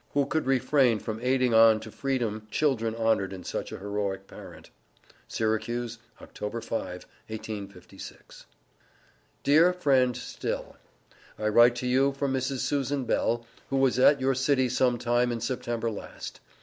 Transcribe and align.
Who 0.13 0.25
could 0.25 0.47
refrain 0.47 0.97
from 0.97 1.19
aiding 1.21 1.53
on 1.53 1.79
to 1.81 1.91
freedom 1.91 2.47
children 2.49 2.95
honored 2.95 3.31
in 3.31 3.43
such 3.43 3.71
a 3.71 3.77
heroic 3.77 4.25
parent? 4.25 4.71
SYRACUSE, 5.27 5.99
Oct. 6.19 6.63
5, 6.63 6.71
1856. 7.27 8.47
DEAR 9.43 9.71
FRIEND 9.73 10.17
STILL: 10.17 10.75
I 11.37 11.47
write 11.49 11.75
to 11.75 11.85
you 11.87 12.13
for 12.13 12.27
Mrs. 12.27 12.61
Susan 12.61 13.05
Bell, 13.05 13.45
who 13.69 13.77
was 13.77 13.99
at 13.99 14.19
your 14.19 14.33
city 14.33 14.69
some 14.69 14.97
time 14.97 15.31
in 15.31 15.39
September 15.39 15.91
last. 15.91 16.39